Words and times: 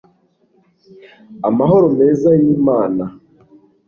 amahoro 1.47 1.87
meza 1.99 2.29
y'imana 2.41 3.05